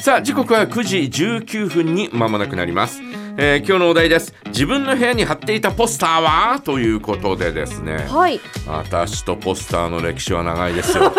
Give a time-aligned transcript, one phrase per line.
[0.00, 3.02] さあ時刻は9時19分に間もなくなります、
[3.36, 4.34] えー今日のお題です。
[4.46, 6.60] 自分の部屋に貼っていたポスターは？
[6.60, 7.98] ということでですね。
[8.08, 8.40] はい。
[8.66, 11.12] 私とポスターの歴史は長いですよ。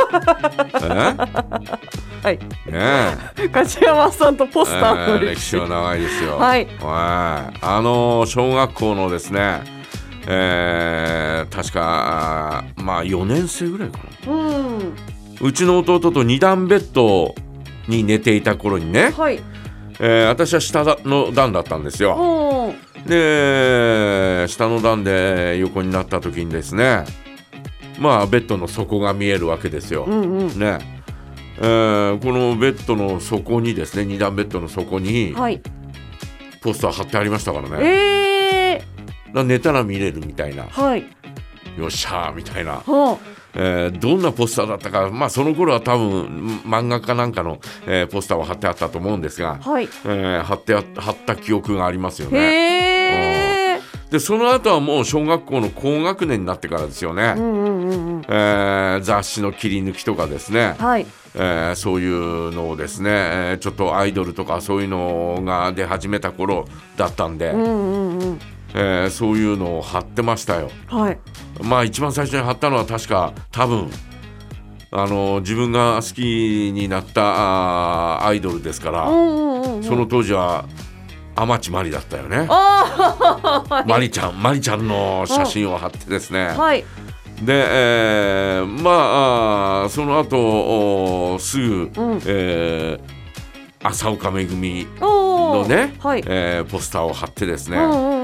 [2.24, 2.40] はい。
[2.68, 3.50] えねえ。
[3.50, 6.38] 梶山さんとポスターのえー歴歴史史は長いですよ。
[6.38, 6.68] はい。
[6.82, 7.58] はい。
[7.62, 9.62] あの小学校のですね、
[10.28, 14.34] えー確かまあ4年生ぐらいかな。
[14.34, 14.94] うん。
[15.40, 17.34] うちの弟と二段ベッド
[17.92, 19.40] に寝ていた頃にね、はい。
[20.00, 22.16] えー私は下の段だったんですよ。
[22.16, 27.04] うんで下の段で横になった時にですね
[28.00, 30.06] まあベッドの底が見えるわけですよ。
[30.06, 30.60] うんうん。
[30.60, 30.80] ね。
[31.58, 35.62] えーこのベッドの底にですね二段ベッドの底にはい。
[36.62, 38.88] ポスター貼ってありましたからね、えだか
[39.34, 40.66] ら寝たら見れるみたいな。
[40.66, 41.04] ー、はい。
[41.78, 43.18] よっしゃーみたいな、は
[43.54, 49.84] えーどんなポスターだったかまあその頃は多分漫画かなんかの、えーポスターは貼ってあったと思うんですが、あはい。
[49.84, 53.82] えー貼ってあ貼った記憶がありますよね。
[54.10, 58.22] でその後はもう小学校の高学年になってからですよね、うんうんうんうん。
[58.28, 61.06] えー雑誌の切り抜きとかですね、はい。
[61.34, 66.66] えーそういうのをですね、えーちょっとアイドルとかそういうのが出始めた頃
[66.98, 68.40] だったんで、うんうんうん
[68.74, 70.70] えーそういうのを貼ってましたよ。
[70.88, 71.20] はい。
[71.64, 73.90] まあ一番最初に貼ったのは確か多分
[74.92, 77.22] あの自分が好きになった
[78.18, 79.84] あーアイドルですから、うんうんうんうん。
[79.84, 80.66] その当時は
[81.36, 82.46] 天地真理だったよね。
[82.50, 86.48] ああ マリちゃんマリちゃんの写真を貼ってですね。
[86.50, 86.84] はい。
[87.42, 92.22] で、えーまあその後おすぐ、うん。
[92.26, 93.22] えー
[93.84, 96.24] 朝岡めぐみのね、はい。
[96.28, 98.21] えーポスターを貼ってですね、うんうんうん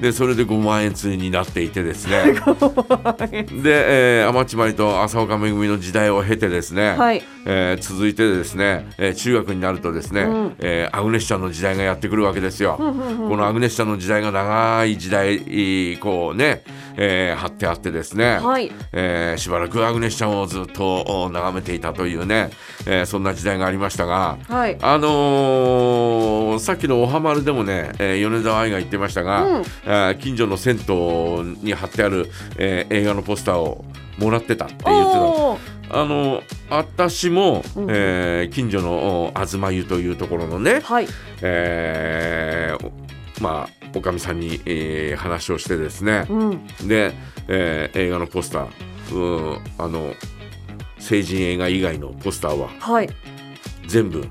[0.00, 2.34] でそれで5万円通になっていてですね。
[3.62, 7.22] で、えー、天地真理と浅岡めぐみの時代を経てですね、はい。
[7.46, 10.52] えー続いてですね、えー中学になるとですね、うん。
[10.58, 12.76] えーアグネスチャンの時代がやってくるわけですよ。
[12.78, 16.62] うんうんうんこのアグネスチャンの時代が長い時代こうね、
[16.96, 18.70] えー貼ってあってですね、はい。
[18.92, 22.50] えーしばらくアグネスチャンをずっとお眺めていたというね、
[22.86, 24.76] えーそんな時代がありましたが、はい。
[24.80, 29.55] あのーさっきのおはまるでもね、えー米沢愛が言ってましたが、うん
[29.86, 33.84] あー近所の銭湯に貼ってある、えー映画のポスターを
[34.18, 36.00] もらってたって言ってた。
[36.00, 37.86] あの私も、うん。
[37.90, 41.06] えー近所のお東湯というところのね、はい。
[41.42, 42.92] えーお
[43.42, 46.66] まあおかみさんに、えー話をしてですね、うん。
[46.88, 47.12] で、
[47.48, 49.14] えー映画のポスター。
[49.14, 50.12] うんあの
[50.98, 53.08] 成人映画以外のポスターははい。
[53.86, 54.26] 全部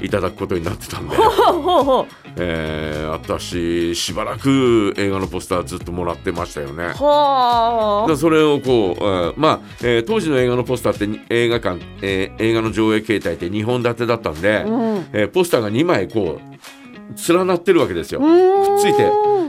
[0.00, 1.22] いただくことになってたんで、ほ
[1.58, 2.06] うほうほう
[2.36, 6.92] えー私しばらく映画のポスターずっともらってましたよね。
[6.96, 18.20] はでそれをこう、えーまあ、えー当時の映画のポスターってに映画館、えー映画の上映形態って2本立てだったんで、あうんえーポスターが2枚こう連なってるわけですよ。
[18.20, 19.02] くくっついて、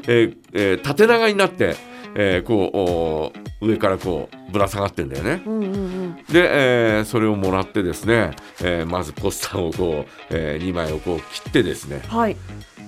[0.08, 1.76] えーえー縦長になって、
[2.16, 5.42] えーこうお上からこうぶら下がってんだよね。
[5.46, 8.32] うんうんうんで、えーそれをもらってですね、
[8.62, 12.38] えーまずポスターをこう、え2枚をこう切ってですねはい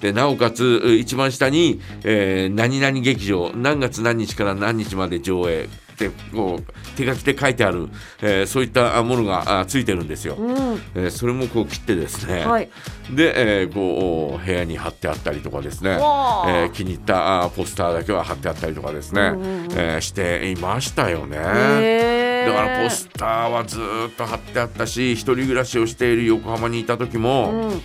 [0.01, 7.87] でなおかつ一番下に、えー何々劇場何月何日から何日まで上映ってこう手書きで書いてある、
[8.21, 10.35] えーそういったあものがあついてるんですよ。
[10.35, 10.55] うん。
[10.95, 12.69] えーそれもこう切ってですね、はい。
[13.11, 19.71] で、えーこう部屋に貼ってあったりとかですね、えー気に入ったあポスターだけは貼ってあったりとかですね、うんうんうん。
[19.73, 21.37] えーしていましたよね。
[21.39, 27.81] へだからポスターはずーっと貼ってあったし一人暮らしをしている横浜にいた時も、うん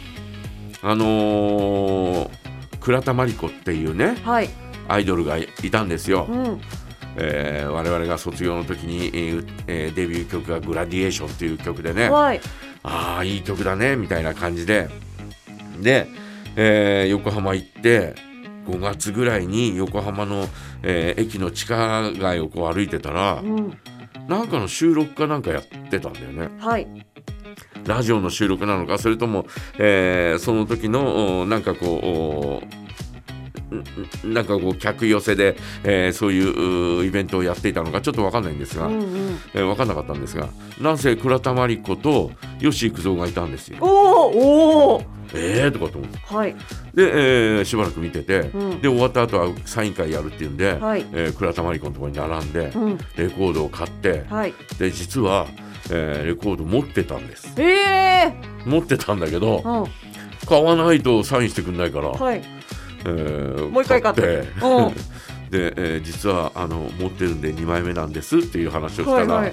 [0.88, 2.30] あのー
[2.80, 4.48] 倉田真理子っていうねはい。
[4.88, 6.60] アイドルがいたんですよ、うん。
[7.16, 12.40] えー我々が卒業の時に、えーえーデビュー曲が「グラディエーション」っていう曲でねはい。
[12.84, 14.88] ああいい曲だねみたいな感じで。
[15.80, 16.06] で、
[16.54, 18.14] えー横浜行って
[18.68, 20.46] 5月ぐらいに横浜の、
[20.84, 23.76] えー駅の地下街をこう歩いてたらうん。
[24.28, 26.48] なんかの収録かなんかやってたんだよね。
[26.60, 26.86] はい
[27.86, 29.46] ラジオの収録なのかそれとも、
[29.78, 39.38] えーその時のおなんかこうんなんかこう客寄せで、えーそういううイベントをやっていたのかちょっと分かんないんですが、うんうん。
[39.54, 40.48] えー分かんなかったんですが
[40.80, 42.30] なんせ倉田真理子と
[42.60, 43.78] 吉幾三がいたんですよ。
[43.80, 45.02] おおお
[45.34, 46.18] えーとかと思って。
[46.18, 46.54] はい。
[46.94, 48.80] で、えーしばらく見てて、うん。
[48.80, 51.04] で終わった後はサイン会やるっていうんで、はい。
[51.12, 52.98] えー倉田真理子のところに並んで、うん。
[53.16, 54.54] レコードを買ってはい。
[54.78, 55.46] で実は、
[55.90, 57.52] えーレコード持ってたんです。
[57.58, 57.64] え
[58.28, 58.34] え
[58.64, 60.48] 持ってたんだけどうん。
[60.48, 62.42] 買わないとサインしてくんないから、はい。
[63.04, 64.22] えーもう一回買って。
[65.50, 69.52] で、えー実はあの持ってるんで2枚目なんですっていう話をしたら、はいはい。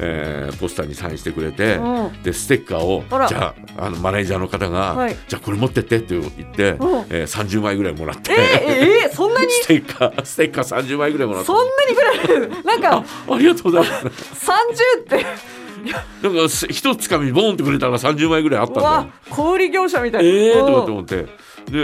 [0.00, 2.22] えーポスターにサインしてくれて、うん。
[2.22, 5.16] でステッカーをじゃああのマネージャーの方が、はい。
[5.28, 7.06] じゃあこれ持ってってって言って、うん。
[7.10, 8.38] えー30枚ぐらいもらって、えー、
[9.06, 9.50] えー、そんなに？
[9.50, 14.46] ステッカーステッカー30枚ぐらいもらってそんなにぐらいなんかありがとうございます。
[14.48, 15.26] 30って
[16.22, 19.06] なんかす一つかみボンってくれたら30枚ぐらいあったんだよ。
[19.30, 20.28] 小売業者みたいな。
[20.28, 21.16] えーとかとうん思って。
[21.16, 21.28] で、
[21.72, 21.76] え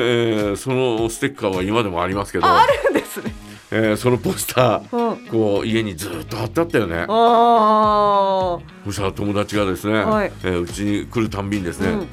[0.52, 2.46] ーそのステッカーは今でもありますけど。
[2.46, 3.35] ああるんですね。
[3.70, 5.17] えーそのポスターうん。
[5.29, 7.06] こう家にずっと貼ってあったよね。
[7.08, 10.32] あそしたら友達がですね、はい。
[10.44, 12.08] えーうちに来るたんびにですあ、ね、うん。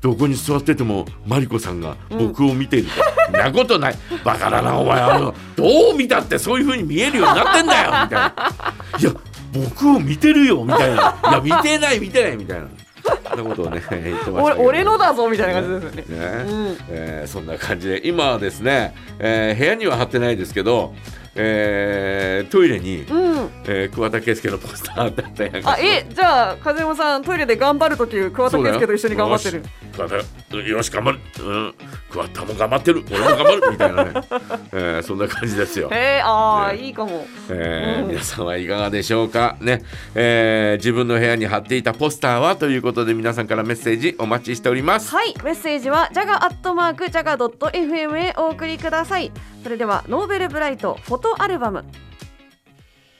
[0.00, 2.88] どこに座っててもマリコさんが僕を見ている
[3.30, 3.94] と、 なことない。
[4.24, 5.00] バカだなお前。
[5.00, 7.90] あのどう見たってそういう風に見えるようになってんだよ。
[7.90, 8.34] みたいな。
[8.98, 9.10] いや
[9.52, 11.16] 僕を見てるよみたいな。
[11.30, 12.66] いや見てない見てないみたいな。
[13.36, 14.42] なことをね 言ってましたけど。
[14.42, 16.26] 俺俺のだぞみたいな感じですよね。
[16.26, 16.44] ね。
[16.46, 16.76] うん。
[16.88, 18.00] えーそんな感じで。
[18.04, 20.94] 今はですね、えー部屋には貼ってないですけど、
[21.34, 29.62] えートイレに、うん、えー桑田佳祐のポスターあったりなんかあえじゃあ風山さんトイレで頑張る時桑田佳祐と一緒に頑張ってる。
[29.96, 30.16] 桑田
[30.60, 31.74] よし頑張る、うん、
[32.10, 33.04] 桑田も頑張ってる。
[33.10, 34.10] 俺も頑張るみたいなね、
[34.72, 35.88] えーそんな感じですよ。
[35.92, 36.78] へえああ、ね。
[36.80, 37.26] いいかも。
[37.50, 38.08] えーうん。
[38.10, 39.56] 皆さんはいかがでしょうか？
[39.60, 39.82] ね、
[40.14, 45.14] えー自分の部屋に貼っていたポスターはということで皆さんからメッセージお待ちしております。
[45.14, 45.34] はい。
[45.44, 49.30] メッセージはジャガアットマークジャガドット FM へお送りください。
[49.62, 51.84] それではノーベルブライトフォトアルバム